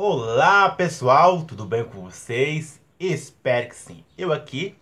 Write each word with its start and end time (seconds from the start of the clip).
Olá 0.00 0.70
pessoal, 0.70 1.42
tudo 1.42 1.66
bem 1.66 1.82
com 1.82 2.02
vocês? 2.02 2.80
Espero 3.00 3.68
que 3.68 3.74
sim. 3.74 4.04
Eu 4.16 4.32
aqui 4.32 4.78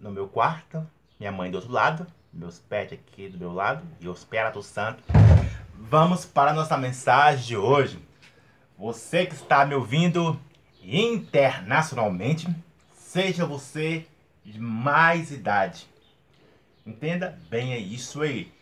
no 0.00 0.10
meu 0.10 0.26
quarto, 0.26 0.84
minha 1.16 1.30
mãe 1.30 1.48
do 1.48 1.58
outro 1.58 1.70
lado, 1.70 2.04
meus 2.32 2.58
pets 2.58 2.98
aqui 2.98 3.28
do 3.28 3.38
meu 3.38 3.52
lado 3.52 3.86
e 4.00 4.08
o 4.08 4.12
Espírito 4.12 4.64
Santo. 4.64 5.00
Vamos 5.72 6.24
para 6.24 6.50
a 6.50 6.54
nossa 6.54 6.76
mensagem 6.76 7.46
de 7.46 7.56
hoje. 7.56 8.00
Você 8.76 9.26
que 9.26 9.36
está 9.36 9.64
me 9.64 9.76
ouvindo 9.76 10.36
internacionalmente, 10.82 12.48
seja 12.96 13.46
você 13.46 14.08
de 14.44 14.58
mais 14.58 15.30
idade. 15.30 15.88
Entenda 16.84 17.38
bem 17.48 17.74
é 17.74 17.78
isso 17.78 18.22
aí. 18.22 18.52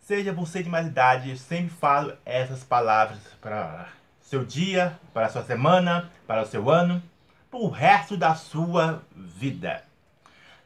Seja 0.00 0.34
você 0.34 0.62
de 0.62 0.68
mais 0.68 0.86
idade, 0.86 1.30
eu 1.30 1.36
sempre 1.38 1.70
falo 1.70 2.12
essas 2.26 2.62
palavras 2.62 3.20
para 3.40 3.88
seu 4.26 4.44
dia, 4.44 4.98
para 5.14 5.26
a 5.26 5.28
sua 5.28 5.44
semana, 5.44 6.10
para 6.26 6.42
o 6.42 6.46
seu 6.46 6.68
ano, 6.68 7.00
para 7.48 7.60
o 7.60 7.68
resto 7.68 8.16
da 8.16 8.34
sua 8.34 9.00
vida. 9.14 9.84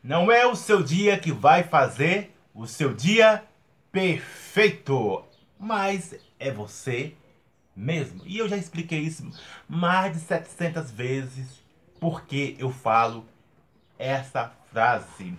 Não 0.02 0.32
é 0.32 0.46
o 0.46 0.56
seu 0.56 0.82
dia 0.82 1.18
que 1.18 1.30
vai 1.30 1.62
fazer 1.62 2.34
o 2.54 2.66
seu 2.66 2.95
dia 2.95 3.45
perfeito, 3.92 5.23
mas 5.59 6.15
é 6.38 6.51
você 6.51 7.12
mesmo. 7.77 8.23
E 8.24 8.38
eu 8.38 8.48
já 8.48 8.56
expliquei 8.56 9.01
isso 9.01 9.30
mais 9.68 10.15
de 10.15 10.20
700 10.20 10.90
vezes 10.90 11.60
porque 12.01 12.56
eu 12.59 12.73
falo 12.73 13.27
essa 13.98 14.51
frase. 14.73 15.37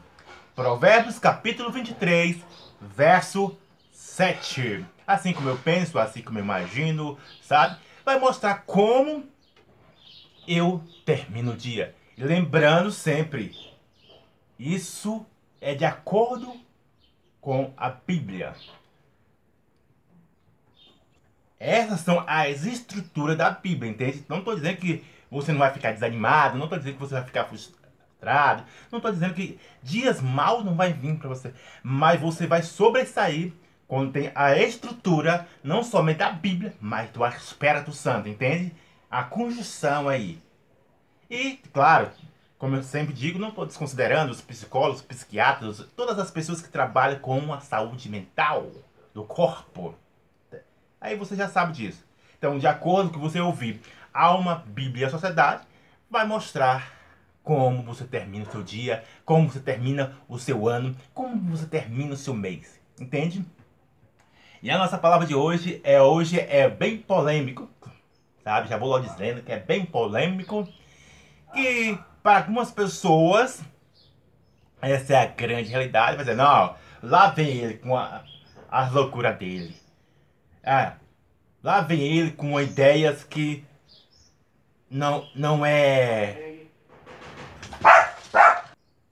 Provérbios 0.55 1.17
capítulo 1.17 1.71
23, 1.71 2.37
verso 2.79 3.57
7. 3.91 4.85
Assim 5.07 5.33
como 5.33 5.49
eu 5.49 5.57
penso, 5.57 5.97
assim 5.97 6.21
como 6.21 6.37
eu 6.37 6.43
imagino, 6.43 7.17
sabe? 7.41 7.77
Vai 8.11 8.19
mostrar 8.19 8.63
como 8.65 9.23
eu 10.47 10.83
termino 11.05 11.53
o 11.53 11.57
dia. 11.57 11.95
E 12.17 12.23
lembrando 12.23 12.91
sempre, 12.91 13.55
isso 14.59 15.25
é 15.61 15.73
de 15.73 15.85
acordo 15.85 16.53
com 17.39 17.73
a 17.77 17.89
Bíblia. 17.89 18.53
Essas 21.59 22.01
são 22.01 22.23
as 22.27 22.65
estruturas 22.65 23.37
da 23.37 23.49
Bíblia, 23.51 23.91
entende? 23.91 24.25
Não 24.27 24.39
estou 24.39 24.55
dizendo 24.55 24.77
que 24.77 25.03
você 25.29 25.51
não 25.51 25.59
vai 25.59 25.71
ficar 25.71 25.93
desanimado, 25.93 26.57
não 26.57 26.65
estou 26.65 26.77
dizendo 26.77 26.95
que 26.95 26.99
você 26.99 27.13
vai 27.13 27.23
ficar 27.23 27.45
frustrado, 27.45 28.65
não 28.91 28.97
estou 28.97 29.11
dizendo 29.11 29.33
que 29.33 29.59
dias 29.81 30.19
maus 30.19 30.65
não 30.65 30.75
vai 30.75 30.91
vir 30.91 31.17
para 31.17 31.29
você, 31.29 31.53
mas 31.81 32.19
você 32.19 32.45
vai 32.45 32.61
sobressair 32.61 33.53
contém 33.91 34.31
a 34.33 34.57
estrutura 34.57 35.45
não 35.61 35.83
somente 35.83 36.19
da 36.19 36.31
Bíblia, 36.31 36.73
mas 36.79 37.09
do 37.09 37.27
Espírito 37.27 37.91
Santo, 37.91 38.29
entende? 38.29 38.73
A 39.09 39.21
conjunção 39.21 40.07
aí. 40.07 40.41
E, 41.29 41.59
claro, 41.73 42.09
como 42.57 42.77
eu 42.77 42.83
sempre 42.83 43.13
digo, 43.13 43.37
não 43.37 43.49
estou 43.49 43.65
desconsiderando 43.65 44.31
os 44.31 44.39
psicólogos, 44.39 45.01
psiquiatras, 45.01 45.85
todas 45.93 46.17
as 46.17 46.31
pessoas 46.31 46.61
que 46.61 46.69
trabalham 46.69 47.19
com 47.19 47.51
a 47.51 47.59
saúde 47.59 48.07
mental 48.07 48.71
do 49.13 49.25
corpo. 49.25 49.93
Aí 51.01 51.17
você 51.17 51.35
já 51.35 51.49
sabe 51.49 51.73
disso. 51.73 52.05
Então, 52.37 52.57
de 52.57 52.67
acordo 52.67 53.09
com 53.09 53.17
o 53.17 53.19
que 53.19 53.27
você 53.27 53.41
ouvir, 53.41 53.81
alma, 54.13 54.63
Bíblia 54.67 55.03
e 55.03 55.07
a 55.07 55.11
sociedade 55.11 55.67
vai 56.09 56.25
mostrar 56.25 56.93
como 57.43 57.83
você 57.83 58.05
termina 58.05 58.45
o 58.45 58.51
seu 58.51 58.63
dia, 58.63 59.03
como 59.25 59.51
você 59.51 59.59
termina 59.59 60.15
o 60.29 60.39
seu 60.39 60.69
ano, 60.69 60.95
como 61.13 61.35
você 61.51 61.65
termina 61.65 62.13
o 62.13 62.17
seu 62.17 62.33
mês. 62.33 62.79
Entende? 62.97 63.45
E 64.63 64.69
a 64.69 64.77
nossa 64.77 64.95
palavra 64.95 65.25
de 65.25 65.33
hoje 65.33 65.81
é 65.83 65.99
hoje 65.99 66.39
é 66.39 66.69
bem 66.69 66.95
polêmico, 66.95 67.67
sabe? 68.43 68.69
Já 68.69 68.77
vou 68.77 68.89
logo 68.89 69.07
dizendo 69.07 69.41
que 69.41 69.51
é 69.51 69.57
bem 69.57 69.83
polêmico. 69.83 70.67
Que 71.51 71.97
para 72.21 72.37
algumas 72.37 72.69
pessoas 72.69 73.63
essa 74.79 75.13
é 75.13 75.17
a 75.17 75.25
grande 75.25 75.71
realidade. 75.71 76.15
Vai 76.15 76.25
dizer, 76.25 76.37
não, 76.37 76.75
lá 77.01 77.31
vem 77.31 77.47
ele 77.47 77.73
com 77.79 77.97
a, 77.97 78.23
as 78.69 78.91
loucuras 78.91 79.35
dele. 79.39 79.75
É, 80.61 80.91
lá 81.63 81.81
vem 81.81 81.99
ele 81.99 82.29
com 82.29 82.61
ideias 82.61 83.23
que 83.23 83.65
não, 84.91 85.27
não 85.33 85.65
é. 85.65 86.65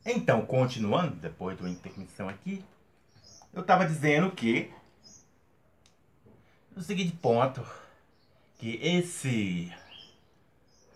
Então, 0.06 0.46
continuando, 0.46 1.16
depois 1.16 1.58
de 1.58 1.64
uma 1.64 2.32
aqui, 2.32 2.64
eu 3.52 3.62
estava 3.62 3.88
dizendo 3.88 4.30
que 4.30 4.72
o 6.80 6.84
seguinte 6.84 7.12
ponto, 7.12 7.62
que 8.58 8.80
esse 8.82 9.70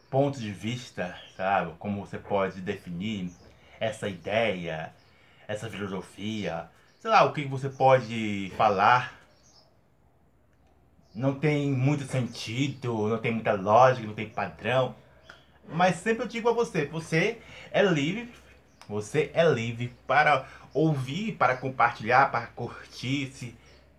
ponto 0.09 0.39
de 0.39 0.49
vista, 0.49 1.13
sabe, 1.35 1.73
como 1.77 2.05
você 2.05 2.17
pode 2.17 2.61
definir 2.61 3.29
essa 3.81 4.07
ideia, 4.07 4.93
essa 5.45 5.69
filosofia, 5.69 6.69
sei 7.01 7.11
lá, 7.11 7.25
o 7.25 7.33
que 7.33 7.43
você 7.43 7.67
pode 7.67 8.49
falar, 8.55 9.13
não 11.13 11.37
tem 11.37 11.69
muito 11.69 12.05
sentido, 12.05 13.09
não 13.09 13.17
tem 13.17 13.33
muita 13.33 13.51
lógica, 13.51 14.07
não 14.07 14.15
tem 14.15 14.29
padrão, 14.29 14.95
mas 15.67 15.97
sempre 15.97 16.23
eu 16.23 16.29
digo 16.29 16.47
a 16.47 16.53
você, 16.53 16.85
você 16.85 17.41
é 17.71 17.83
livre, 17.83 18.33
você 18.87 19.31
é 19.33 19.43
livre 19.43 19.93
para 20.07 20.47
ouvir, 20.73 21.33
para 21.33 21.57
compartilhar, 21.57 22.31
para 22.31 22.47
curtir, 22.47 23.31
se 23.33 23.53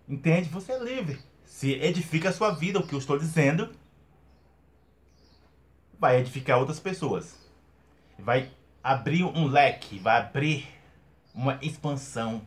entende? 0.09 0.49
Você 0.49 0.71
é 0.71 0.79
livre 0.79 1.34
se 1.55 1.71
edifica 1.71 2.27
a 2.27 2.33
sua 2.33 2.51
vida, 2.51 2.79
o 2.79 2.85
que 2.85 2.93
eu 2.93 2.99
estou 2.99 3.17
dizendo, 3.17 3.73
vai 5.97 6.19
edificar 6.19 6.59
outras 6.59 6.81
pessoas. 6.81 7.39
Vai 8.19 8.51
abrir 8.83 9.23
um 9.23 9.47
leque, 9.47 9.97
vai 9.97 10.17
abrir 10.17 10.67
uma 11.33 11.57
expansão, 11.61 12.45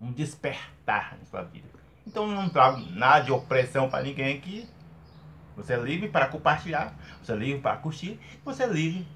um 0.00 0.10
despertar 0.10 1.16
na 1.16 1.26
sua 1.26 1.44
vida. 1.44 1.68
Então 2.04 2.26
não 2.26 2.48
trago 2.48 2.78
nada 2.90 3.24
de 3.24 3.30
opressão 3.30 3.88
para 3.88 4.02
ninguém 4.02 4.36
aqui. 4.36 4.68
Você 5.54 5.74
é 5.74 5.76
livre 5.76 6.08
para 6.08 6.26
compartilhar, 6.26 6.98
você 7.22 7.30
é 7.30 7.36
livre 7.36 7.62
para 7.62 7.76
curtir, 7.76 8.18
você 8.44 8.64
é 8.64 8.66
livre, 8.66 9.06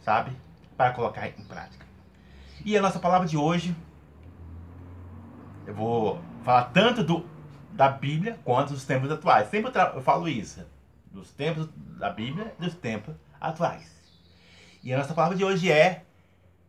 sabe, 0.00 0.30
para 0.76 0.92
colocar 0.92 1.26
em 1.26 1.44
prática. 1.44 1.84
E 2.64 2.78
a 2.78 2.82
nossa 2.82 3.00
palavra 3.00 3.26
de 3.26 3.36
hoje, 3.36 3.74
eu 5.66 5.74
vou 5.74 6.22
falar 6.44 6.66
tanto 6.66 7.02
do 7.02 7.31
da 7.82 7.88
Bíblia 7.88 8.38
quanto 8.44 8.74
dos 8.74 8.84
tempos 8.84 9.10
atuais. 9.10 9.48
Sempre 9.48 9.72
eu 9.76 10.00
falo 10.02 10.28
isso, 10.28 10.64
dos 11.10 11.32
tempos 11.32 11.68
da 11.98 12.10
Bíblia 12.10 12.54
e 12.56 12.62
dos 12.62 12.76
tempos 12.76 13.16
atuais. 13.40 13.90
E 14.84 14.94
a 14.94 14.98
nossa 14.98 15.12
palavra 15.12 15.36
de 15.36 15.44
hoje 15.44 15.68
é: 15.68 16.04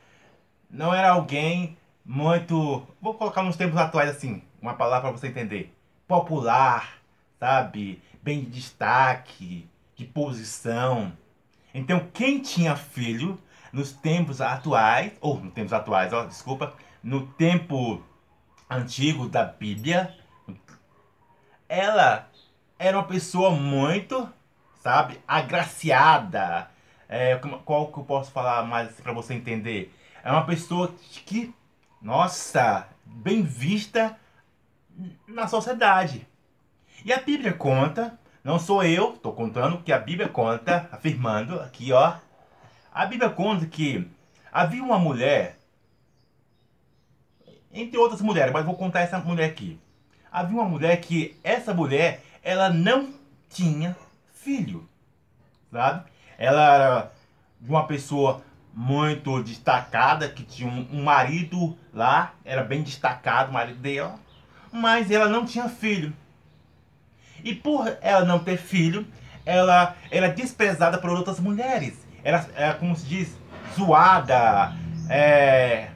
Não 0.70 0.94
era 0.94 1.12
alguém 1.12 1.78
muito. 2.04 2.88
Vou 3.02 3.14
colocar 3.14 3.44
nos 3.44 3.56
tempos 3.56 3.78
atuais 3.78 4.10
assim, 4.10 4.42
uma 4.62 4.74
palavra 4.74 5.10
para 5.10 5.20
você 5.20 5.28
entender: 5.28 5.76
popular, 6.08 7.03
sabe? 7.44 8.02
Bem 8.22 8.40
de 8.40 8.52
destaque, 8.52 9.70
de 9.98 10.06
posição. 10.06 11.12
Então, 11.74 12.08
quem 12.14 12.42
tinha 12.42 12.74
filho 12.74 13.38
nos 13.74 13.92
tempos 13.92 14.40
atuais, 14.40 15.12
ou 15.20 15.42
nos 15.42 15.54
tempos 15.54 15.74
atuais, 15.74 16.14
ó, 16.14 16.24
desculpa, 16.24 16.74
no 17.04 17.28
tempo 17.34 18.02
antigo 18.70 19.28
da 19.28 19.44
Bíblia, 19.44 20.16
ela 21.68 22.30
era 22.80 22.98
uma 22.98 23.08
pessoa 23.08 23.52
muito, 23.52 24.32
sabe, 24.82 25.20
agraciada. 25.28 26.72
É, 27.10 27.36
qual 27.66 27.92
que 27.92 28.00
eu 28.00 28.06
posso 28.06 28.32
falar 28.32 28.64
mais 28.64 29.02
para 29.02 29.12
você 29.12 29.34
entender? 29.34 29.94
É 30.24 30.32
uma 30.32 30.46
pessoa 30.46 30.96
que, 31.26 31.54
nossa, 32.02 32.88
bem 33.06 33.44
vista 33.44 34.18
na 35.28 35.46
sociedade. 35.46 36.26
E 37.06 37.12
a 37.12 37.20
Bíblia 37.20 37.54
conta, 37.54 38.18
não 38.44 38.60
sou 38.60 38.84
eu, 38.84 39.14
estou 39.14 39.34
contando 39.34 39.82
que 39.84 39.92
a 39.92 40.00
Bíblia 40.00 40.30
conta, 40.30 40.88
afirmando 40.92 41.60
aqui, 41.60 41.92
ó. 41.92 42.16
A 42.94 43.06
Bíblia 43.06 43.30
conta 43.30 43.66
que 43.66 44.08
havia 44.52 44.84
uma 44.84 45.00
mulher, 45.00 45.58
entre 47.72 47.98
outras 47.98 48.22
mulheres, 48.22 48.54
mas 48.54 48.66
vou 48.66 48.76
contar 48.76 49.02
essa 49.02 49.18
mulher 49.20 49.50
aqui. 49.50 49.80
Havia 50.32 50.56
uma 50.58 50.70
mulher 50.70 51.02
que, 51.02 51.38
essa 51.44 51.74
mulher, 51.74 52.24
ela 52.44 52.70
não 52.70 53.14
tinha 53.50 53.96
filho, 54.34 54.88
sabe? 55.72 56.10
Ela 56.38 56.74
era 56.74 57.12
uma 57.62 57.86
pessoa 57.88 58.44
muito 58.74 59.44
destacada, 59.44 60.28
que 60.28 60.44
tinha 60.44 60.70
um 60.70 61.04
marido 61.04 61.78
lá, 61.94 62.34
era 62.44 62.64
bem 62.64 62.82
destacado 62.82 63.52
o 63.52 63.54
marido 63.54 63.80
dela, 63.80 64.20
mas 64.72 65.12
ela 65.12 65.30
não 65.30 65.46
tinha 65.46 65.70
filho. 65.70 66.14
E 67.44 67.54
por 67.54 67.98
ela 68.02 68.26
não 68.26 68.40
ter 68.40 68.58
filho, 68.58 69.06
ela 69.46 69.96
era 70.10 70.30
desprezada 70.30 70.98
por 70.98 71.10
outras 71.10 71.40
mulheres. 71.40 72.08
Era, 72.24 72.48
era 72.56 72.74
como 72.76 72.96
se 72.96 73.06
diz, 73.06 73.38
zoada, 73.76 74.74
é, 75.10 75.90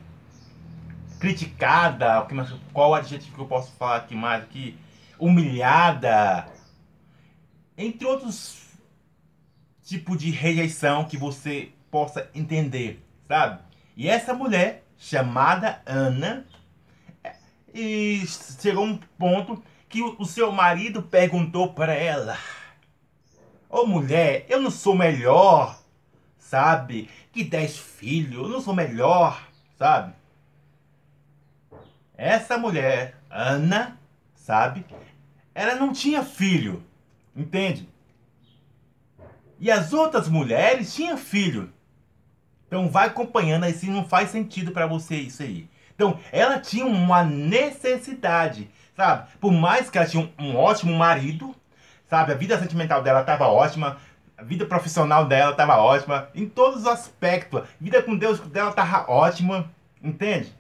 criticada, 1.20 2.28
qual 2.74 2.94
adjetivo 2.94 3.36
que 3.36 3.42
eu 3.42 3.48
posso 3.48 3.72
falar 3.78 3.98
aqui 3.98 4.16
mais 4.16 4.44
aqui? 4.44 4.78
Humilhada. 5.18 6.48
Entre 7.78 8.06
outros 8.06 8.68
tipos 9.84 10.18
de 10.18 10.30
rejeição 10.32 11.06
que 11.06 11.18
você 11.18 11.70
possa 11.90 12.30
entender, 12.36 13.04
sabe? 13.28 13.62
E 13.96 14.08
essa 14.10 14.34
mulher, 14.34 14.84
chamada 14.98 15.82
Ana, 15.86 16.46
e 17.74 18.24
chegou 18.60 18.86
um 18.86 18.98
ponto 19.18 19.64
que 19.90 20.02
o 20.02 20.26
seu 20.26 20.52
marido 20.52 21.02
perguntou 21.02 21.74
para 21.74 21.94
ela: 21.94 22.38
Ô 23.70 23.80
oh, 23.82 23.86
mulher, 23.86 24.46
eu 24.50 24.62
não 24.62 24.72
sou 24.72 24.96
melhor, 24.96 25.80
sabe? 26.38 27.10
Que 27.32 27.44
dez 27.44 27.78
filhos, 27.78 28.44
eu 28.44 28.50
não 28.50 28.62
sou 28.62 28.74
melhor, 28.74 29.48
sabe? 29.78 30.14
Essa 32.16 32.58
mulher, 32.58 33.16
Ana, 33.30 34.00
sabe? 34.34 34.86
Ela 35.54 35.76
não 35.76 35.94
tinha 35.94 36.24
filho, 36.24 36.84
entende? 37.36 37.88
E 39.60 39.70
as 39.72 39.94
outras 39.94 40.28
mulheres 40.28 40.94
tinham 40.94 41.18
filho. 41.18 41.72
Então 42.68 42.90
vai 42.90 43.08
acompanhando 43.08 43.64
aí 43.64 43.74
se 43.74 43.88
não 43.88 44.06
faz 44.08 44.30
sentido 44.30 44.72
para 44.72 44.88
você 44.88 45.16
isso 45.16 45.44
aí. 45.44 45.70
Então 45.96 46.20
ela 46.32 46.60
tinha 46.60 46.86
uma 46.86 47.24
necessidade, 47.24 48.70
sabe? 48.98 49.30
Por 49.40 49.54
mais 49.54 49.90
que 49.90 49.98
ela 49.98 50.08
tinha 50.08 50.24
um, 50.24 50.46
um 50.46 50.58
ótimo 50.58 50.98
marido, 50.98 51.56
sabe? 52.10 52.34
A 52.34 52.36
vida 52.36 52.60
sentimental 52.60 53.04
dela 53.04 53.22
estava 53.22 53.46
ótima, 53.46 53.98
a 54.36 54.44
vida 54.44 54.66
profissional 54.66 55.26
dela 55.26 55.52
estava 55.52 55.78
ótima, 55.78 56.30
em 56.34 56.50
todos 56.50 56.82
os 56.82 56.88
aspectos. 56.88 57.62
A 57.62 57.66
vida 57.80 58.02
com 58.02 58.18
Deus 58.18 58.40
dela 58.40 58.72
estava 58.72 59.10
ótima, 59.10 59.70
entende? 60.04 60.52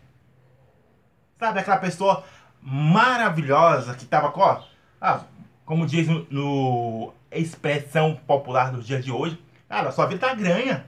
Sabe 1.39 1.59
aquela 1.59 1.77
pessoa 1.77 2.23
maravilhosa 2.61 3.95
que 3.95 4.03
estava 4.03 4.31
com, 4.31 4.63
ah, 5.01 5.21
como 5.65 5.87
diz 5.87 6.07
no, 6.07 6.27
no 6.29 7.13
expressão 7.31 8.15
popular 8.27 8.71
dos 8.71 8.85
dias 8.85 9.03
de 9.03 9.11
hoje, 9.11 9.41
cara, 9.67 9.91
sua 9.91 10.05
vida 10.05 10.27
tá 10.27 10.33
ganha. 10.33 10.85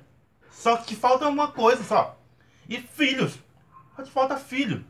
Só 0.51 0.77
que 0.77 0.87
te 0.87 0.95
falta 0.95 1.27
uma 1.27 1.49
coisa 1.49 1.83
só. 1.83 2.17
E 2.67 2.77
filhos. 2.77 3.39
Só 3.95 4.03
te 4.03 4.11
falta 4.11 4.37
filho. 4.37 4.83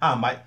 Ah, 0.00 0.16
mas 0.16 0.38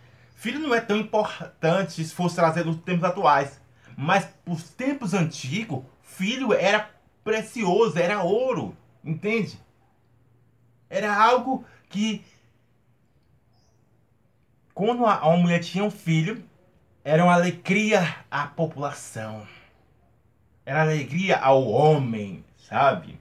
filho 0.43 0.59
não 0.59 0.75
é 0.75 0.81
tão 0.81 0.97
importante 0.97 2.03
se 2.03 2.13
fosse 2.13 2.35
trazer 2.35 2.65
nos 2.65 2.75
tempos 2.81 3.05
atuais. 3.05 3.61
Mas 3.95 4.27
os 4.45 4.69
tempos 4.71 5.13
antigos, 5.13 5.85
filho 6.01 6.53
era 6.53 6.91
precioso, 7.23 7.97
era 7.97 8.21
ouro. 8.23 8.75
Entende? 9.01 9.57
Era 10.89 11.15
algo 11.15 11.65
que 11.87 12.25
quando 14.73 15.03
uma 15.03 15.37
mulher 15.37 15.61
tinha 15.61 15.83
um 15.83 15.89
filho, 15.89 16.43
era 17.05 17.23
uma 17.23 17.33
alegria 17.33 18.17
à 18.29 18.45
população. 18.45 19.47
Era 20.65 20.81
alegria 20.81 21.37
ao 21.37 21.65
homem, 21.65 22.43
sabe? 22.57 23.17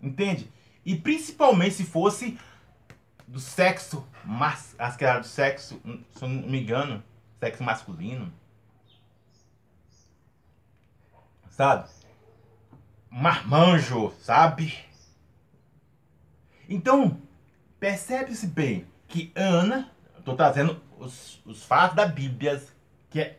Entende? 0.00 0.48
E 0.86 0.94
principalmente 0.94 1.74
se 1.74 1.84
fosse 1.84 2.38
do 3.32 3.40
sexo, 3.40 4.06
mas, 4.26 4.76
as 4.78 4.94
que 4.94 5.06
era 5.06 5.18
do 5.18 5.26
sexo, 5.26 5.80
se 6.10 6.22
eu 6.22 6.28
não 6.28 6.46
me 6.46 6.60
engano, 6.60 7.02
sexo 7.40 7.64
masculino. 7.64 8.30
Sabe? 11.48 11.88
Marmanjo, 13.10 14.12
sabe? 14.20 14.78
Então, 16.68 17.22
percebe-se 17.80 18.46
bem 18.46 18.86
que 19.08 19.32
Ana, 19.34 19.90
estou 20.18 20.36
trazendo 20.36 20.78
os, 20.98 21.40
os 21.46 21.64
fatos 21.64 21.96
da 21.96 22.04
Bíblia, 22.04 22.62
que 23.08 23.18
é, 23.18 23.36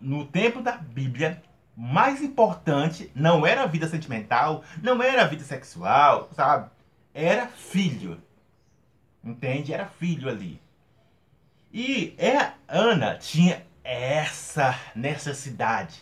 no 0.00 0.26
tempo 0.26 0.60
da 0.60 0.72
Bíblia, 0.72 1.40
mais 1.76 2.20
importante 2.20 3.12
não 3.14 3.46
era 3.46 3.62
a 3.62 3.66
vida 3.66 3.86
sentimental, 3.86 4.64
não 4.82 5.00
era 5.00 5.22
a 5.22 5.26
vida 5.28 5.44
sexual, 5.44 6.30
sabe? 6.34 6.68
Era 7.14 7.46
filho. 7.46 8.20
Entende? 9.22 9.72
Era 9.72 9.86
filho 9.86 10.28
ali. 10.28 10.60
E 11.72 12.14
é, 12.18 12.52
Ana 12.66 13.16
tinha 13.16 13.66
essa 13.84 14.78
necessidade. 14.94 16.00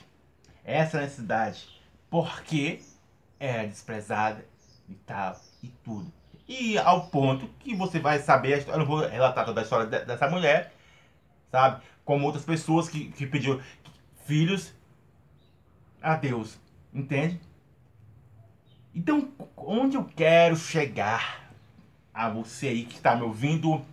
Essa 0.64 1.00
necessidade. 1.00 1.68
Porque 2.08 2.80
era 3.38 3.66
desprezada 3.66 4.44
e 4.88 4.94
tal 4.94 5.38
e 5.62 5.68
tudo. 5.84 6.12
E 6.48 6.78
ao 6.78 7.08
ponto 7.08 7.48
que 7.58 7.74
você 7.74 7.98
vai 7.98 8.20
saber, 8.20 8.66
eu 8.68 8.78
não 8.78 8.86
vou 8.86 9.06
relatar 9.06 9.44
toda 9.44 9.60
a 9.60 9.64
história 9.64 9.86
dessa 9.86 10.28
mulher, 10.30 10.72
sabe? 11.50 11.82
Como 12.04 12.24
outras 12.24 12.44
pessoas 12.44 12.88
que, 12.88 13.10
que 13.10 13.26
pediu 13.26 13.60
filhos 14.24 14.72
a 16.00 16.14
Deus. 16.14 16.58
Entende? 16.94 17.40
Então, 18.94 19.30
onde 19.56 19.96
eu 19.96 20.04
quero 20.04 20.56
chegar 20.56 21.45
a 22.16 22.30
você 22.30 22.68
aí 22.68 22.84
que 22.86 22.94
está 22.94 23.14
me 23.14 23.22
ouvindo 23.22 23.84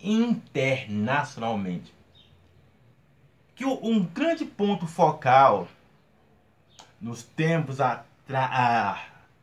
internacionalmente? 0.00 1.92
Que 3.54 3.66
um 3.66 4.02
grande 4.02 4.46
ponto 4.46 4.86
focal 4.86 5.68
nos 6.98 7.22
tempos 7.22 7.80
atrás, 7.80 9.02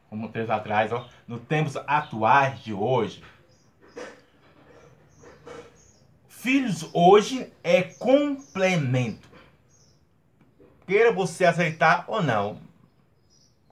como 0.09 0.29
tempos 0.29 0.49
atrás, 0.49 0.91
ó, 0.91 1.07
nos 1.27 1.41
tempos 1.43 1.77
atuais 1.85 2.59
de 2.63 2.73
hoje, 2.73 3.23
filhos 6.27 6.89
hoje 6.91 7.53
é 7.63 7.83
complemento. 7.83 9.29
Queira 10.87 11.11
você 11.11 11.45
aceitar 11.45 12.05
ou 12.07 12.23
não. 12.23 12.68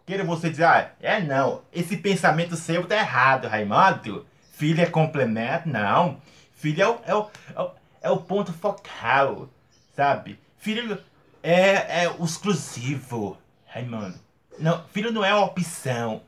Queira 0.07 0.23
você 0.23 0.49
dizer, 0.49 0.63
ah, 0.63 0.89
é 1.01 1.19
não, 1.19 1.63
esse 1.73 1.97
pensamento 1.97 2.55
seu 2.55 2.87
tá 2.87 2.95
errado, 2.95 3.49
Raimundo. 3.49 4.25
Filho 4.53 4.81
é 4.81 4.85
complemento? 4.85 5.67
Não. 5.67 6.21
Filho 6.53 6.81
é 6.81 6.87
o, 6.87 6.99
é 7.05 7.13
o, 7.13 7.29
é 7.53 7.61
o, 7.61 7.71
é 8.03 8.09
o 8.09 8.17
ponto 8.17 8.53
focal, 8.53 9.49
sabe? 9.93 10.39
Filho 10.59 10.97
é, 11.43 12.03
é 12.05 12.09
o 12.09 12.23
exclusivo, 12.23 13.37
Raimundo. 13.65 14.17
Não, 14.57 14.81
filho 14.93 15.11
não 15.11 15.25
é 15.25 15.35
uma 15.35 15.45
opção, 15.45 16.21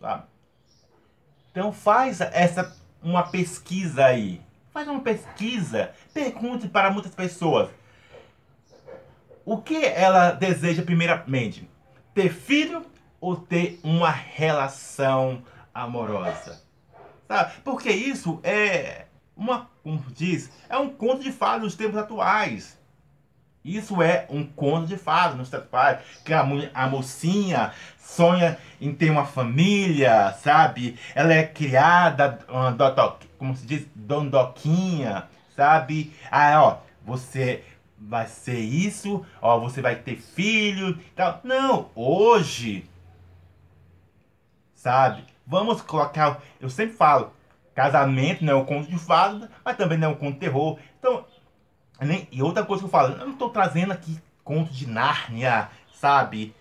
sabe? 0.00 0.22
Então 1.50 1.72
faz 1.72 2.20
essa 2.20 2.72
uma 3.02 3.24
pesquisa 3.24 4.04
aí. 4.04 4.40
Faz 4.72 4.86
uma 4.86 5.00
pesquisa. 5.00 5.90
Pergunte 6.14 6.68
para 6.68 6.92
muitas 6.92 7.16
pessoas 7.16 7.68
o 9.44 9.60
que 9.60 9.84
ela 9.84 10.30
deseja 10.30 10.84
primeiramente? 10.84 11.68
Ter 12.16 12.32
filho 12.32 12.82
ou 13.20 13.36
ter 13.36 13.78
uma 13.84 14.10
relação 14.10 15.42
amorosa? 15.74 16.62
Sabe? 17.28 17.52
Porque 17.62 17.90
isso 17.90 18.40
é 18.42 19.04
uma, 19.36 19.68
como 19.82 20.02
diz, 20.14 20.50
é 20.66 20.78
um 20.78 20.88
conto 20.88 21.22
de 21.22 21.30
fadas 21.30 21.60
dos 21.60 21.74
tempos 21.74 21.98
atuais. 21.98 22.80
Isso 23.62 24.00
é 24.00 24.26
um 24.30 24.46
conto 24.46 24.86
de 24.86 24.96
fadas 24.96 25.36
no 25.36 25.44
Stepfather, 25.44 26.02
que 26.24 26.32
a, 26.32 26.40
a 26.72 26.88
mocinha 26.88 27.74
sonha 27.98 28.56
em 28.80 28.94
ter 28.94 29.10
uma 29.10 29.26
família, 29.26 30.32
sabe? 30.42 30.98
Ela 31.14 31.34
é 31.34 31.42
criada, 31.42 32.38
como 33.36 33.54
se 33.54 33.66
diz, 33.66 33.86
dondoquinha, 33.94 35.24
sabe? 35.54 36.14
Ah, 36.30 36.62
ó, 36.62 36.78
você 37.04 37.62
vai 37.98 38.26
ser 38.26 38.58
isso, 38.58 39.24
ó, 39.40 39.58
você 39.58 39.80
vai 39.80 39.96
ter 39.96 40.16
filho, 40.16 40.98
tal. 41.14 41.40
Não, 41.42 41.90
hoje, 41.94 42.88
sabe? 44.74 45.24
Vamos 45.46 45.80
colocar, 45.80 46.40
eu 46.60 46.68
sempre 46.68 46.96
falo, 46.96 47.32
casamento 47.74 48.44
não 48.44 48.52
é 48.52 48.56
um 48.56 48.64
conto 48.64 48.90
de 48.90 48.98
fadas, 48.98 49.48
mas 49.64 49.76
também 49.76 49.98
não 49.98 50.08
é 50.08 50.10
um 50.12 50.16
conto 50.16 50.34
de 50.34 50.40
terror. 50.40 50.78
Então, 50.98 51.24
nem, 52.00 52.28
e 52.30 52.42
outra 52.42 52.64
coisa 52.64 52.82
que 52.82 52.86
eu 52.86 52.90
falo, 52.90 53.14
eu 53.14 53.26
não 53.26 53.32
estou 53.32 53.50
trazendo 53.50 53.92
aqui 53.92 54.18
conto 54.44 54.72
de 54.72 54.86
Nárnia, 54.86 55.70
sabe? 55.92 56.54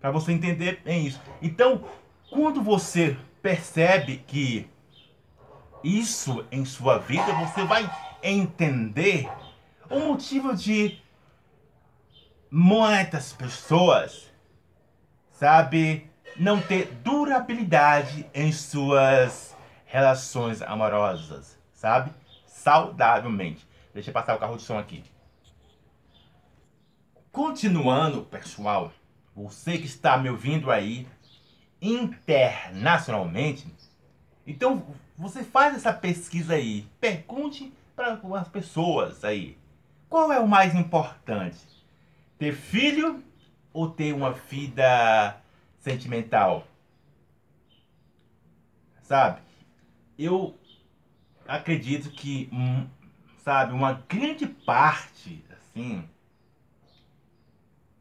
Para 0.00 0.10
você 0.10 0.32
entender 0.32 0.80
bem 0.84 1.06
isso. 1.06 1.20
Então, 1.42 1.84
quando 2.30 2.62
você 2.62 3.16
percebe 3.42 4.18
que 4.26 4.68
isso 5.84 6.44
em 6.50 6.64
sua 6.64 6.98
vida, 6.98 7.32
você 7.34 7.64
vai 7.64 7.88
entender 8.22 9.28
o 9.90 10.00
motivo 10.00 10.54
de 10.54 10.98
muitas 12.50 13.32
pessoas, 13.32 14.30
sabe, 15.30 16.10
não 16.36 16.60
ter 16.60 16.92
durabilidade 17.02 18.28
em 18.34 18.52
suas 18.52 19.54
relações 19.84 20.62
amorosas, 20.62 21.58
sabe? 21.72 22.10
Saudavelmente. 22.46 23.66
Deixa 23.94 24.10
eu 24.10 24.14
passar 24.14 24.36
o 24.36 24.38
carro 24.38 24.56
de 24.56 24.62
som 24.62 24.78
aqui. 24.78 25.04
Continuando, 27.32 28.22
pessoal, 28.22 28.92
você 29.34 29.78
que 29.78 29.86
está 29.86 30.16
me 30.16 30.30
ouvindo 30.30 30.70
aí 30.70 31.06
internacionalmente, 31.80 33.66
então 34.46 34.86
você 35.16 35.44
faz 35.44 35.74
essa 35.74 35.92
pesquisa 35.92 36.54
aí, 36.54 36.88
pergunte 37.00 37.72
para 37.94 38.18
as 38.38 38.48
pessoas 38.48 39.24
aí, 39.24 39.56
qual 40.08 40.32
é 40.32 40.40
o 40.40 40.48
mais 40.48 40.74
importante? 40.74 41.58
Ter 42.38 42.54
filho 42.54 43.22
ou 43.72 43.90
ter 43.90 44.12
uma 44.12 44.32
vida 44.32 45.36
sentimental? 45.78 46.66
Sabe? 49.02 49.40
Eu 50.18 50.58
acredito 51.46 52.10
que 52.10 52.48
hum, 52.52 52.86
sabe, 53.46 53.72
uma 53.72 54.02
grande 54.08 54.44
parte, 54.44 55.44
assim, 55.52 56.02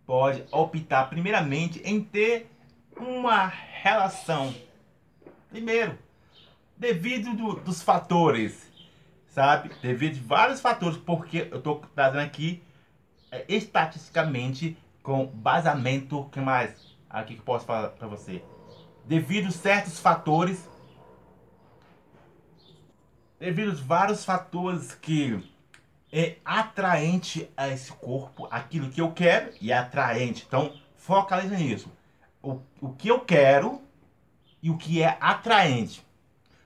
pode 0.03 0.43
optar 0.51 1.05
primeiramente 1.05 1.79
em 1.85 2.03
ter 2.03 2.49
uma 2.97 3.45
relação. 3.45 4.55
Primeiro, 5.51 5.97
devido 6.75 7.35
do, 7.35 7.59
dos 7.59 7.83
fatores, 7.83 8.71
sabe? 9.35 9.69
Devido 9.81 10.17
a 10.23 10.27
vários 10.27 10.61
fatores, 10.61 10.97
porque 10.97 11.49
eu 11.51 11.57
estou 11.57 11.81
trazendo 11.93 12.21
aqui 12.21 12.63
é, 13.29 13.43
estatisticamente 13.49 14.77
com 15.03 15.25
basamento, 15.25 16.29
que 16.31 16.39
mais 16.39 16.95
aqui 17.09 17.35
que 17.35 17.41
posso 17.41 17.65
falar 17.65 17.89
para 17.89 18.07
você? 18.07 18.41
Devido 19.03 19.49
a 19.49 19.51
certos 19.51 19.99
fatores 19.99 20.67
devido 23.37 23.71
a 23.71 23.83
vários 23.83 24.23
fatores 24.23 24.95
que 24.95 25.43
é 26.11 26.37
atraente 26.45 27.49
a 27.57 27.67
esse 27.67 27.91
corpo, 27.91 28.47
aquilo 28.49 28.89
que 28.89 29.01
eu 29.01 29.11
quero 29.11 29.51
e 29.59 29.69
é 29.69 29.77
atraente. 29.77 30.45
Então, 30.47 30.73
focaliza 30.95 31.57
nisso. 31.57 31.91
O, 32.41 32.61
o 32.79 32.93
que 32.93 33.09
eu 33.09 33.19
quero 33.19 33.81
e 34.63 34.71
o 34.71 34.77
que 34.77 35.01
é 35.03 35.17
atraente. 35.19 36.01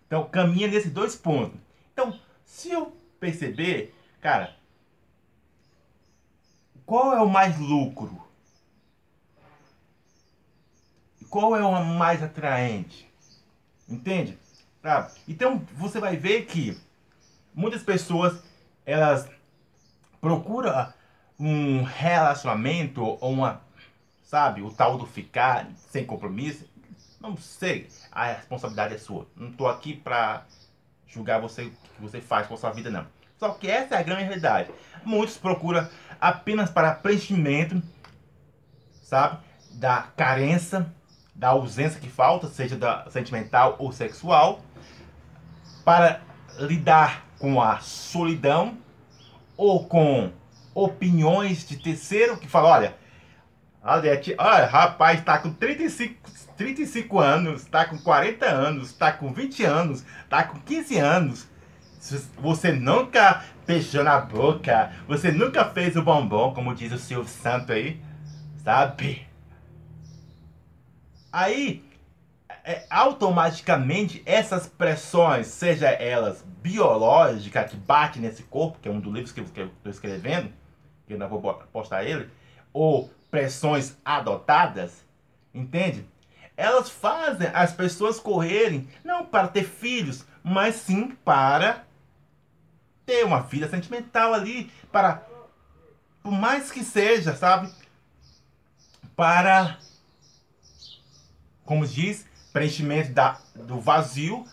Então, 0.05 0.23
caminha 0.25 0.67
nesses 0.67 0.91
dois 0.91 1.15
pontos. 1.15 1.59
Então, 1.91 2.17
se 2.49 2.71
eu 2.71 2.91
perceber, 3.19 3.93
cara, 4.19 4.55
qual 6.83 7.13
é 7.13 7.21
o 7.21 7.29
mais 7.29 7.57
lucro? 7.59 8.27
Qual 11.29 11.55
é 11.55 11.63
o 11.63 11.85
mais 11.85 12.23
atraente? 12.23 13.07
Entende? 13.87 14.37
Tá? 14.81 15.11
Então 15.27 15.59
você 15.75 15.99
vai 15.99 16.17
ver 16.17 16.47
que 16.47 16.75
muitas 17.53 17.83
pessoas 17.83 18.43
elas 18.83 19.29
procuram 20.19 20.91
um 21.39 21.83
relacionamento 21.83 23.03
ou 23.03 23.31
uma, 23.31 23.61
sabe, 24.23 24.63
o 24.63 24.73
tal 24.73 24.97
do 24.97 25.05
ficar 25.05 25.69
sem 25.75 26.03
compromisso. 26.03 26.67
Não 27.21 27.37
sei, 27.37 27.87
a 28.11 28.33
responsabilidade 28.33 28.95
é 28.95 28.97
sua. 28.97 29.27
Não 29.35 29.49
estou 29.51 29.67
aqui 29.67 29.95
para 29.95 30.47
julgar 31.07 31.39
você 31.39 31.71
que 31.99 32.03
você 32.03 32.21
faz 32.21 32.47
com 32.47 32.53
a 32.53 32.57
sua 32.57 32.71
vida 32.71 32.89
não. 32.89 33.05
Só 33.37 33.49
que 33.51 33.69
essa 33.69 33.95
é 33.95 33.99
a 33.99 34.03
grande 34.03 34.23
realidade. 34.23 34.69
Muitos 35.05 35.37
procuram 35.37 35.87
apenas 36.19 36.69
para 36.69 36.93
preenchimento, 36.95 37.81
sabe, 39.03 39.37
da 39.71 40.07
carência, 40.15 40.85
da 41.35 41.49
ausência 41.49 41.99
que 41.99 42.09
falta, 42.09 42.47
seja 42.47 42.75
da 42.75 43.09
sentimental 43.09 43.75
ou 43.79 43.91
sexual 43.91 44.61
para 45.85 46.21
lidar 46.57 47.25
com 47.39 47.61
a 47.61 47.79
solidão 47.79 48.77
ou 49.55 49.87
com 49.87 50.31
opiniões 50.73 51.67
de 51.67 51.77
terceiro 51.77 52.37
que 52.37 52.47
fala, 52.47 52.69
olha, 52.69 52.95
olha, 53.81 54.21
olha 54.37 54.65
rapaz, 54.65 55.19
está 55.19 55.37
com 55.37 55.53
35, 55.53 56.29
35 56.57 57.19
anos, 57.19 57.61
está 57.61 57.85
com 57.85 57.97
40 57.97 58.45
anos, 58.45 58.89
está 58.89 59.11
com 59.13 59.33
20 59.33 59.63
anos, 59.63 60.05
está 60.23 60.43
com 60.43 60.59
15 60.59 60.97
anos. 60.97 61.47
Você 62.37 62.71
nunca 62.71 63.43
beijou 63.67 64.03
na 64.03 64.19
boca, 64.19 64.91
você 65.07 65.31
nunca 65.31 65.65
fez 65.65 65.95
o 65.95 66.01
bombom, 66.01 66.53
como 66.53 66.73
diz 66.73 66.91
o 66.93 66.97
Silvio 66.97 67.29
Santo 67.29 67.73
aí, 67.73 68.01
sabe? 68.63 69.27
Aí 71.31 71.83
é, 72.63 72.85
automaticamente 72.89 74.23
essas 74.25 74.65
pressões, 74.67 75.47
seja 75.47 75.89
elas 75.89 76.43
biológicas 76.61 77.69
que 77.69 77.77
bate 77.77 78.19
nesse 78.19 78.43
corpo, 78.43 78.79
que 78.81 78.87
é 78.87 78.91
um 78.91 78.99
dos 78.99 79.13
livros 79.13 79.31
que 79.31 79.41
eu 79.41 79.45
estou 79.45 79.91
escrevendo, 79.91 80.51
que 81.05 81.13
eu 81.13 81.17
não 81.17 81.27
vou 81.27 81.41
postar 81.73 82.03
ele, 82.05 82.29
ou 82.71 83.11
pressões 83.29 83.97
adotadas, 84.05 85.03
entende? 85.53 86.05
Elas 86.55 86.89
fazem 86.89 87.49
as 87.53 87.73
pessoas 87.73 88.19
correrem 88.19 88.87
não 89.03 89.25
para 89.25 89.47
ter 89.47 89.63
filhos, 89.63 90.25
mas 90.43 90.75
sim 90.75 91.11
para 91.23 91.88
ter 93.09 93.25
uma 93.25 93.41
vida 93.41 93.67
sentimental 93.67 94.35
ali, 94.35 94.71
para 94.91 95.27
por 96.21 96.31
mais 96.31 96.69
que 96.71 96.83
seja, 96.83 97.35
sabe? 97.35 97.73
Para 99.15 99.79
como 101.65 101.87
diz, 101.87 102.27
preenchimento 102.53 103.11
da, 103.11 103.39
do 103.55 103.79
vazio, 103.79 104.45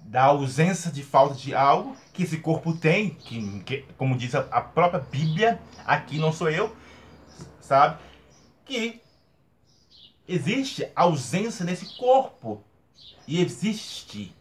da 0.00 0.24
ausência 0.24 0.90
de 0.90 1.04
falta 1.04 1.36
de 1.36 1.54
algo 1.54 1.96
que 2.12 2.24
esse 2.24 2.38
corpo 2.38 2.76
tem, 2.76 3.10
que, 3.10 3.60
que 3.60 3.84
como 3.96 4.16
diz 4.16 4.34
a, 4.34 4.40
a, 4.50 4.60
própria 4.60 5.00
Bíblia, 5.00 5.60
aqui 5.86 6.18
não 6.18 6.32
sou 6.32 6.50
eu, 6.50 6.76
sabe? 7.60 8.00
Que 8.64 9.00
existe 10.26 10.90
ausência 10.96 11.64
nesse 11.64 11.96
corpo. 11.96 12.64
E 13.26 13.40
existe. 13.40 14.34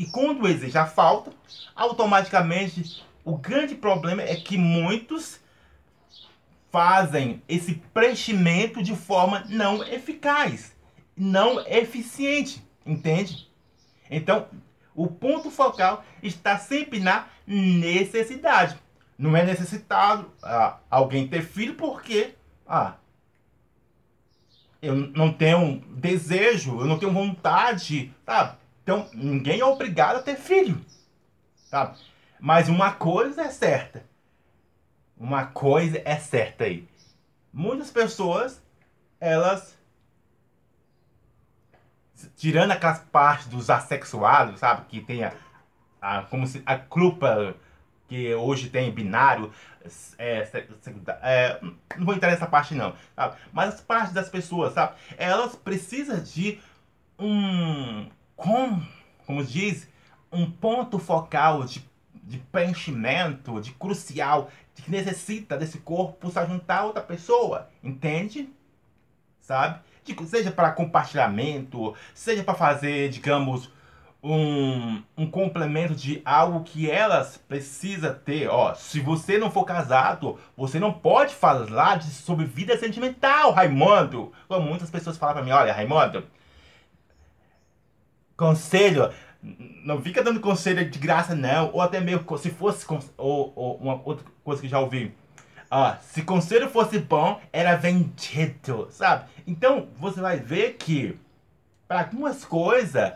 E 0.00 0.06
quando 0.06 0.48
existe 0.48 0.78
a 0.78 0.86
falta, 0.86 1.30
automaticamente 1.76 3.04
o 3.22 3.36
grande 3.36 3.74
problema 3.74 4.22
é 4.22 4.34
que 4.34 4.56
muitos 4.56 5.38
fazem 6.72 7.42
esse 7.46 7.74
preenchimento 7.92 8.82
de 8.82 8.96
forma 8.96 9.44
não 9.50 9.84
eficaz 9.84 10.74
não 11.14 11.60
eficiente, 11.66 12.66
entende? 12.86 13.46
Então, 14.10 14.48
o 14.94 15.06
ponto 15.06 15.50
focal 15.50 16.02
está 16.22 16.56
sempre 16.56 16.98
na 16.98 17.26
necessidade. 17.46 18.78
Não 19.18 19.36
é 19.36 19.44
necessitado 19.44 20.32
ah, 20.42 20.78
alguém 20.88 21.28
ter 21.28 21.42
filho 21.42 21.74
porque 21.74 22.32
ah, 22.66 22.94
eu 24.80 24.96
não 24.96 25.30
tenho 25.30 25.84
desejo, 25.90 26.80
eu 26.80 26.86
não 26.86 26.98
tenho 26.98 27.12
vontade, 27.12 28.14
tá? 28.24 28.56
Então, 28.90 29.08
ninguém 29.14 29.60
é 29.60 29.64
obrigado 29.64 30.16
a 30.16 30.22
ter 30.22 30.34
filho, 30.34 30.84
tá? 31.70 31.94
Mas 32.40 32.68
uma 32.68 32.90
coisa 32.90 33.42
é 33.42 33.48
certa. 33.48 34.02
Uma 35.16 35.46
coisa 35.46 36.02
é 36.04 36.16
certa 36.16 36.64
aí. 36.64 36.88
Muitas 37.52 37.88
pessoas, 37.92 38.60
elas 39.20 39.78
tirando 42.34 42.72
aquelas 42.72 42.98
partes 42.98 43.46
dos 43.46 43.70
assexuados, 43.70 44.58
sabe? 44.58 44.86
Que 44.88 45.00
tem 45.00 45.22
a, 45.22 45.34
a 46.00 46.22
como 46.22 46.44
se 46.44 46.60
a 46.66 46.76
culpa 46.76 47.54
que 48.08 48.34
hoje 48.34 48.70
tem 48.70 48.90
binário, 48.90 49.52
é, 50.18 50.50
é, 51.22 51.60
não 51.96 52.04
vou 52.04 52.12
entrar 52.12 52.32
nessa 52.32 52.48
parte 52.48 52.74
não, 52.74 52.92
sabe? 53.14 53.36
mas 53.52 53.74
as 53.74 53.80
partes 53.80 54.12
das 54.12 54.28
pessoas, 54.28 54.72
sabe? 54.72 54.96
Elas 55.16 55.54
precisam 55.54 56.20
de 56.20 56.60
um, 57.16 58.10
como, 58.40 58.82
como 59.26 59.44
diz, 59.44 59.86
um 60.32 60.50
ponto 60.50 60.98
focal 60.98 61.64
de, 61.64 61.84
de 62.14 62.38
preenchimento, 62.38 63.60
de 63.60 63.70
crucial, 63.72 64.50
de 64.74 64.82
que 64.82 64.90
necessita 64.90 65.58
desse 65.58 65.78
corpo 65.78 66.30
se 66.30 66.46
juntar 66.46 66.78
a 66.78 66.84
outra 66.86 67.02
pessoa, 67.02 67.68
entende? 67.84 68.48
Sabe? 69.40 69.80
De, 70.04 70.16
seja 70.26 70.50
para 70.50 70.72
compartilhamento, 70.72 71.94
seja 72.14 72.42
para 72.42 72.54
fazer, 72.54 73.10
digamos, 73.10 73.70
um, 74.22 75.02
um 75.18 75.30
complemento 75.30 75.94
de 75.94 76.22
algo 76.24 76.64
que 76.64 76.90
elas 76.90 77.36
precisam 77.36 78.14
ter. 78.14 78.48
Ó, 78.48 78.74
se 78.74 79.00
você 79.00 79.36
não 79.36 79.50
for 79.50 79.64
casado, 79.64 80.38
você 80.56 80.80
não 80.80 80.94
pode 80.94 81.34
falar 81.34 81.98
de, 81.98 82.10
sobre 82.10 82.46
vida 82.46 82.78
sentimental, 82.78 83.52
Raimundo. 83.52 84.32
Como 84.48 84.66
muitas 84.66 84.90
pessoas 84.90 85.18
falam 85.18 85.34
para 85.34 85.44
mim, 85.44 85.50
olha, 85.50 85.74
Raimundo, 85.74 86.24
conselho, 88.40 89.12
não 89.84 90.00
fica 90.00 90.22
dando 90.22 90.40
conselho 90.40 90.88
de 90.88 90.98
graça 90.98 91.34
não, 91.34 91.70
ou 91.74 91.82
até 91.82 92.00
mesmo 92.00 92.38
se 92.38 92.50
fosse 92.50 92.86
ou, 93.18 93.52
ou 93.54 93.76
uma 93.76 94.00
outra 94.02 94.24
coisa 94.42 94.62
que 94.62 94.68
já 94.68 94.80
ouvi. 94.80 95.14
Ah, 95.70 95.98
se 96.00 96.22
conselho 96.22 96.68
fosse 96.68 96.98
bom, 96.98 97.38
era 97.52 97.76
vendido, 97.76 98.88
sabe? 98.90 99.26
Então, 99.46 99.88
você 99.98 100.20
vai 100.20 100.38
ver 100.38 100.76
que 100.78 101.16
para 101.86 102.00
algumas 102.00 102.44
coisas 102.44 103.12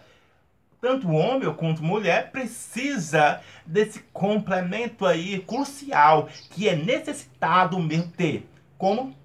tanto 0.81 1.11
homem 1.11 1.53
quanto 1.55 1.83
mulher 1.83 2.31
precisa 2.31 3.41
desse 3.65 4.01
complemento 4.13 5.07
aí 5.07 5.39
crucial 5.41 6.29
que 6.51 6.69
é 6.69 6.77
necessitado 6.77 7.81
mesmo 7.81 8.11
ter. 8.11 8.47
Como, 8.77 9.17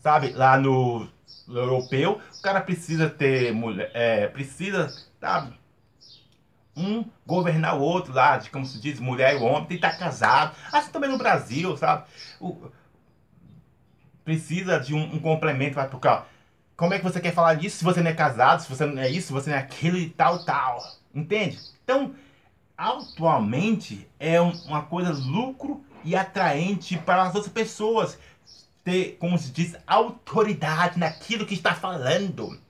sabe, 0.00 0.30
lá 0.32 0.58
no 0.58 1.08
europeu, 1.48 2.20
o 2.38 2.42
cara 2.42 2.60
precisa 2.60 3.08
ter 3.08 3.52
mulher, 3.52 3.90
é, 3.94 4.26
precisa, 4.28 4.88
sabe, 5.20 5.52
um 6.76 7.04
governar 7.26 7.78
o 7.78 7.82
outro 7.82 8.12
lá, 8.12 8.36
de 8.36 8.50
como 8.50 8.66
se 8.66 8.80
diz, 8.80 8.98
mulher 8.98 9.34
e 9.34 9.36
homem, 9.36 9.66
tem 9.66 9.78
que 9.78 9.86
estar 9.86 9.96
casado. 9.96 10.56
Assim 10.72 10.90
também 10.90 11.10
no 11.10 11.18
Brasil, 11.18 11.76
sabe? 11.76 12.04
O, 12.40 12.70
precisa 14.24 14.80
de 14.80 14.94
um, 14.94 15.14
um 15.14 15.18
complemento 15.18 15.74
para 15.74 15.86
tocar 15.86 16.28
como 16.76 16.92
é 16.92 16.98
que 16.98 17.04
você 17.04 17.20
quer 17.20 17.32
falar 17.32 17.54
disso 17.54 17.78
se 17.78 17.84
você 17.84 18.00
não 18.00 18.10
é 18.10 18.14
casado, 18.14 18.60
se 18.60 18.68
você 18.68 18.84
não 18.84 19.00
é 19.00 19.08
isso, 19.08 19.28
se 19.28 19.32
você 19.32 19.50
não 19.50 19.56
é 19.56 19.60
aquilo 19.60 19.96
e 19.96 20.10
tal, 20.10 20.44
tal. 20.44 20.82
Entende? 21.14 21.58
Então, 21.84 22.14
atualmente 22.76 24.08
é 24.18 24.40
uma 24.40 24.82
coisa 24.82 25.12
lucro 25.12 25.84
e 26.02 26.16
atraente 26.16 26.98
para 26.98 27.22
as 27.22 27.34
outras 27.34 27.52
pessoas 27.52 28.18
ter, 28.84 29.16
como 29.18 29.38
se 29.38 29.50
diz, 29.50 29.74
autoridade 29.86 30.98
naquilo 30.98 31.46
que 31.46 31.54
está 31.54 31.74
falando. 31.74 32.60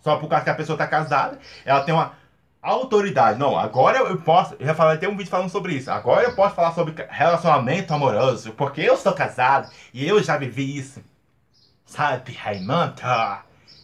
Só 0.00 0.16
por 0.16 0.28
causa 0.28 0.44
que 0.44 0.50
a 0.50 0.54
pessoa 0.54 0.74
está 0.74 0.86
casada, 0.86 1.38
ela 1.64 1.82
tem 1.82 1.94
uma 1.94 2.12
autoridade. 2.60 3.38
Não, 3.38 3.58
agora 3.58 3.98
eu 3.98 4.20
posso. 4.20 4.54
Eu 4.58 4.66
já 4.66 4.74
falei, 4.74 4.98
tem 4.98 5.08
um 5.08 5.16
vídeo 5.16 5.30
falando 5.30 5.48
sobre 5.48 5.74
isso. 5.74 5.90
Agora 5.90 6.24
eu 6.24 6.34
posso 6.34 6.54
falar 6.54 6.72
sobre 6.72 6.94
relacionamento 7.08 7.94
amoroso, 7.94 8.52
porque 8.52 8.80
eu 8.80 8.96
sou 8.96 9.12
casado 9.12 9.70
e 9.92 10.06
eu 10.06 10.22
já 10.22 10.36
vivi 10.36 10.76
isso. 10.76 11.02
Sabe, 11.86 12.32
Raimundo? 12.32 13.00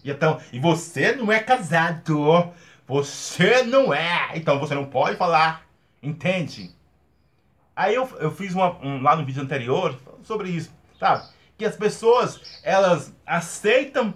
Então, 0.04 0.40
e 0.52 0.58
você 0.58 1.12
não 1.12 1.30
é 1.30 1.38
casado. 1.40 2.52
Você 2.86 3.62
não 3.62 3.94
é. 3.94 4.30
Então 4.34 4.58
você 4.58 4.74
não 4.74 4.86
pode 4.86 5.16
falar. 5.16 5.62
Entende? 6.02 6.74
Aí 7.76 7.94
eu, 7.94 8.08
eu 8.18 8.30
fiz 8.30 8.54
uma, 8.54 8.76
um, 8.84 9.00
lá 9.00 9.14
no 9.14 9.24
vídeo 9.24 9.42
anterior 9.42 9.96
sobre 10.22 10.50
isso, 10.50 10.70
sabe? 10.98 11.26
Que 11.60 11.66
as 11.66 11.76
pessoas, 11.76 12.40
elas 12.62 13.12
aceitam 13.26 14.14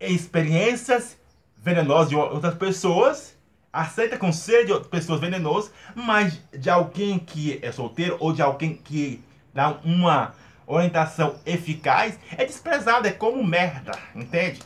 experiências 0.00 1.16
venenosas 1.56 2.08
de 2.08 2.16
outras 2.16 2.56
pessoas, 2.56 3.38
aceita 3.72 4.18
conselho 4.18 4.66
de 4.66 4.72
outras 4.72 4.90
pessoas 4.90 5.20
venenosas, 5.20 5.70
mas 5.94 6.42
de 6.52 6.68
alguém 6.68 7.20
que 7.20 7.60
é 7.62 7.70
solteiro 7.70 8.16
ou 8.18 8.32
de 8.32 8.42
alguém 8.42 8.74
que 8.74 9.22
dá 9.54 9.78
uma 9.84 10.34
orientação 10.66 11.36
eficaz 11.46 12.18
é 12.36 12.44
desprezado, 12.44 13.06
é 13.06 13.12
como 13.12 13.44
merda, 13.44 13.92
entende? 14.12 14.62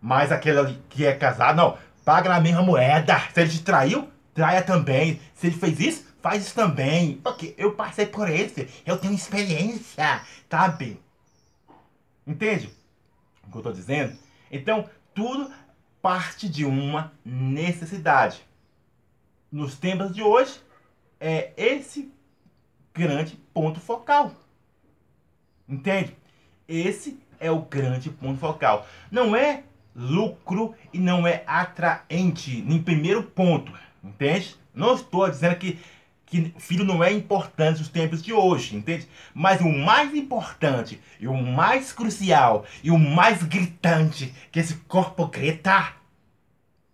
Mas 0.00 0.32
aquele 0.32 0.78
que 0.88 1.04
é 1.04 1.12
casado, 1.12 1.54
não, 1.54 1.76
paga 2.02 2.30
na 2.30 2.40
mesma 2.40 2.62
moeda. 2.62 3.20
Se 3.34 3.42
ele 3.42 3.50
te 3.50 3.62
traiu, 3.62 4.08
traia 4.32 4.62
também. 4.62 5.20
Se 5.34 5.48
ele 5.48 5.56
fez 5.56 5.80
isso, 5.80 6.13
faz 6.24 6.46
isso 6.46 6.54
também. 6.54 7.16
Porque 7.18 7.54
eu 7.58 7.74
passei 7.74 8.06
por 8.06 8.30
esse, 8.30 8.66
eu 8.86 8.96
tenho 8.96 9.12
experiência, 9.12 10.22
sabe? 10.48 10.98
Entende 12.26 12.72
o 13.46 13.52
que 13.52 13.58
eu 13.58 13.62
tô 13.62 13.70
dizendo? 13.70 14.16
Então, 14.50 14.88
tudo 15.14 15.52
parte 16.00 16.48
de 16.48 16.64
uma 16.64 17.12
necessidade. 17.22 18.42
Nos 19.52 19.78
tempos 19.78 20.14
de 20.14 20.22
hoje, 20.22 20.58
é 21.20 21.52
esse 21.58 22.10
grande 22.94 23.36
ponto 23.52 23.78
focal. 23.78 24.32
Entende? 25.68 26.16
Esse 26.66 27.20
é 27.38 27.50
o 27.50 27.60
grande 27.60 28.08
ponto 28.08 28.40
focal. 28.40 28.86
Não 29.10 29.36
é 29.36 29.64
lucro 29.94 30.74
e 30.90 30.98
não 30.98 31.26
é 31.26 31.44
atraente 31.46 32.60
em 32.60 32.82
primeiro 32.82 33.22
ponto. 33.22 33.70
Entende? 34.02 34.56
Não 34.74 34.94
estou 34.94 35.28
dizendo 35.28 35.56
que, 35.56 35.78
que 36.34 36.52
filho 36.58 36.84
não 36.84 37.04
é 37.04 37.12
importante 37.12 37.78
nos 37.78 37.88
tempos 37.88 38.20
de 38.20 38.32
hoje, 38.32 38.74
entende? 38.74 39.08
Mas 39.32 39.60
o 39.60 39.68
mais 39.68 40.12
importante 40.12 41.00
e 41.20 41.28
o 41.28 41.34
mais 41.34 41.92
crucial 41.92 42.64
e 42.82 42.90
o 42.90 42.98
mais 42.98 43.44
gritante 43.44 44.34
que 44.50 44.58
esse 44.58 44.74
corpo 44.88 45.28
grita 45.28 45.92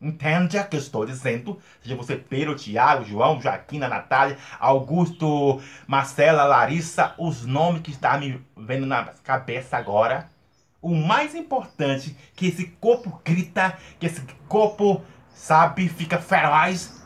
Entende 0.03 0.57
o 0.57 0.66
que 0.66 0.76
eu 0.76 0.81
estou 0.81 1.05
dizendo? 1.05 1.59
Seja 1.83 1.94
você 1.94 2.16
Pedro, 2.16 2.57
Tiago, 2.57 3.05
João, 3.05 3.38
Joaquina, 3.38 3.87
Natália, 3.87 4.38
Augusto, 4.59 5.61
Marcela, 5.87 6.44
Larissa, 6.44 7.14
os 7.18 7.44
nomes 7.44 7.83
que 7.83 7.90
estão 7.90 8.18
me 8.18 8.42
vendo 8.57 8.87
na 8.87 9.05
cabeça 9.22 9.76
agora. 9.76 10.26
O 10.81 10.94
mais 10.94 11.35
importante 11.35 12.16
que 12.35 12.46
esse 12.46 12.64
corpo 12.81 13.20
grita, 13.22 13.76
que 13.98 14.07
esse 14.07 14.22
corpo, 14.48 15.05
sabe, 15.35 15.87
fica 15.87 16.18
feroz, 16.18 17.05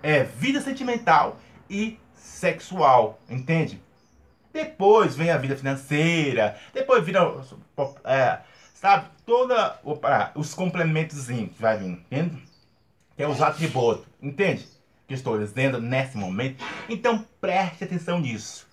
é 0.00 0.22
vida 0.22 0.60
sentimental 0.60 1.40
e 1.68 1.98
sexual, 2.14 3.20
entende? 3.28 3.80
Depois 4.52 5.14
vem 5.14 5.30
a 5.30 5.36
vida 5.36 5.56
financeira, 5.56 6.58
depois 6.72 7.04
vira 7.04 7.20
é, 8.04 8.40
Sabe? 8.76 9.08
Toda. 9.24 9.80
Opa, 9.82 10.32
os 10.34 10.52
complementos 10.52 11.26
que 11.26 11.50
vai 11.58 11.78
vir, 11.78 11.88
entende? 11.88 12.42
Que 13.16 13.22
é 13.22 13.28
os 13.28 13.40
atributos, 13.40 14.06
entende? 14.20 14.68
Que 15.08 15.14
estou 15.14 15.38
dizendo 15.38 15.80
nesse 15.80 16.16
momento. 16.16 16.62
Então 16.88 17.26
preste 17.40 17.84
atenção 17.84 18.20
nisso. 18.20 18.66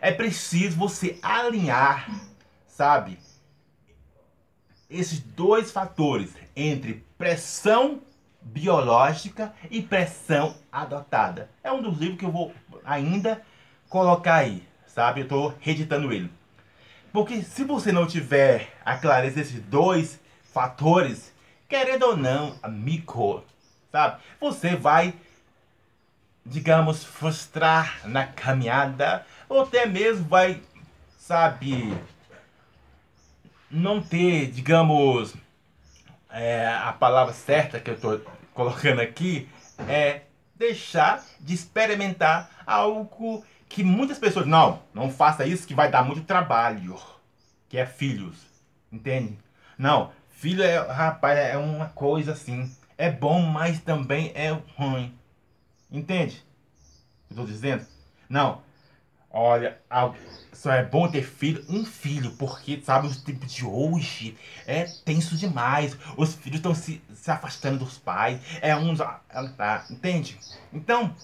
É 0.00 0.12
preciso 0.12 0.76
você 0.76 1.18
alinhar, 1.22 2.08
sabe? 2.68 3.18
Esses 4.88 5.20
dois 5.20 5.72
fatores 5.72 6.34
entre 6.54 7.04
pressão 7.16 8.02
biológica 8.42 9.52
e 9.70 9.82
pressão 9.82 10.54
adotada. 10.70 11.50
É 11.62 11.70
um 11.70 11.82
dos 11.82 11.98
livros 11.98 12.18
que 12.18 12.24
eu 12.24 12.32
vou 12.32 12.54
ainda 12.84 13.42
colocar 13.88 14.36
aí, 14.36 14.66
sabe? 14.86 15.20
Eu 15.20 15.24
estou 15.24 15.54
reeditando 15.60 16.12
ele. 16.12 16.30
Porque 17.12 17.42
se 17.42 17.64
você 17.64 17.90
não 17.90 18.06
tiver 18.06 18.72
a 18.84 18.96
clareza 18.96 19.36
desses 19.36 19.60
dois 19.62 20.20
fatores, 20.52 21.32
querendo 21.68 22.04
ou 22.04 22.16
não, 22.16 22.56
amigo, 22.62 23.44
sabe? 23.90 24.20
Você 24.40 24.76
vai, 24.76 25.14
digamos, 26.46 27.04
frustrar 27.04 28.00
na 28.04 28.26
caminhada, 28.26 29.26
ou 29.48 29.62
até 29.62 29.86
mesmo 29.86 30.24
vai, 30.28 30.62
sabe, 31.18 31.96
não 33.70 34.00
ter, 34.00 34.50
digamos, 34.50 35.34
é, 36.32 36.66
a 36.66 36.92
palavra 36.92 37.32
certa 37.32 37.80
que 37.80 37.90
eu 37.90 37.94
estou 37.94 38.20
colocando 38.54 39.00
aqui 39.00 39.48
é 39.88 40.22
deixar 40.54 41.24
de 41.40 41.54
experimentar 41.54 42.50
algo 42.66 43.44
que 43.68 43.82
muitas 43.82 44.18
pessoas, 44.18 44.46
não, 44.46 44.82
não 44.92 45.10
faça 45.10 45.46
isso 45.46 45.66
que 45.66 45.74
vai 45.74 45.90
dar 45.90 46.04
muito 46.04 46.22
trabalho, 46.22 47.00
que 47.68 47.78
é 47.78 47.86
filhos, 47.86 48.36
entende? 48.92 49.38
Não, 49.78 50.12
filho 50.28 50.62
é, 50.62 50.78
rapaz, 50.78 51.38
é 51.38 51.56
uma 51.56 51.88
coisa 51.88 52.32
assim, 52.32 52.70
é 52.98 53.10
bom, 53.10 53.40
mas 53.42 53.80
também 53.80 54.32
é 54.34 54.50
ruim, 54.76 55.16
entende? 55.90 56.44
Eu 57.30 57.36
tô 57.36 57.44
dizendo? 57.44 57.86
Não, 58.28 58.62
olha, 59.30 59.78
só 60.52 60.72
é 60.72 60.84
bom 60.84 61.08
ter 61.08 61.22
filho, 61.22 61.64
um 61.68 61.84
filho, 61.84 62.32
porque, 62.32 62.80
sabe, 62.82 63.06
os 63.06 63.16
tempos 63.22 63.52
de 63.52 63.64
hoje 63.64 64.36
é 64.66 64.84
tenso 65.04 65.36
demais, 65.36 65.96
os 66.16 66.34
filhos 66.34 66.58
estão 66.58 66.74
se, 66.74 67.02
se 67.14 67.30
afastando 67.30 67.78
dos 67.84 67.98
pais, 67.98 68.40
é 68.60 68.74
uns, 68.76 68.98
tá, 68.98 69.86
entende? 69.90 70.38
Então, 70.72 71.14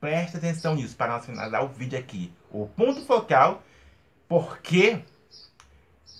Preste 0.00 0.36
atenção 0.36 0.74
nisso 0.74 0.94
para 0.94 1.14
nós 1.14 1.24
finalizar 1.24 1.64
o 1.64 1.68
vídeo 1.68 1.98
aqui. 1.98 2.30
O 2.50 2.66
ponto 2.66 3.04
focal, 3.06 3.62
porque 4.28 5.02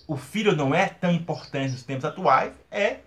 o 0.07 0.17
filho 0.17 0.55
não 0.55 0.73
é 0.73 0.89
tão 0.89 1.11
importante 1.11 1.71
nos 1.71 1.83
tempos 1.83 2.05
atuais, 2.05 2.53
é 2.71 2.99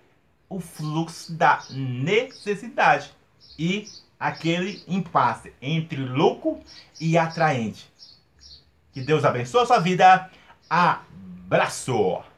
o 0.48 0.61
fluxo 0.61 1.33
da 1.33 1.62
necessidade 1.70 3.12
e 3.59 3.88
aquele 4.20 4.85
impasse 4.87 5.52
entre 5.62 5.96
louco 5.96 6.62
e 7.00 7.16
atraente. 7.16 7.90
Que 8.92 9.00
Deus 9.00 9.24
abençoe 9.24 9.62
a 9.62 9.66
sua 9.66 9.78
vida. 9.78 10.30
Abraço! 10.68 12.29